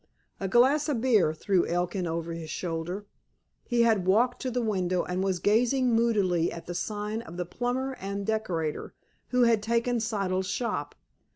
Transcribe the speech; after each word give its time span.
"A 0.39 0.47
glass 0.47 0.89
of 0.89 0.99
beer," 0.99 1.31
threw 1.31 1.67
Elkin 1.67 2.07
over 2.07 2.33
his 2.33 2.49
shoulder. 2.49 3.05
He 3.63 3.83
had 3.83 4.07
walked 4.07 4.41
to 4.41 4.49
the 4.49 4.59
window, 4.63 5.03
and 5.03 5.23
was 5.23 5.37
gazing 5.37 5.93
moodily 5.93 6.51
at 6.51 6.65
the 6.65 6.73
sign 6.73 7.21
of 7.21 7.37
the 7.37 7.45
"plumber 7.45 7.93
and 8.01 8.25
decorator" 8.25 8.95
who 9.27 9.43
had 9.43 9.61
taken 9.61 9.99
Siddle's 9.99 10.47
shop. 10.47 10.95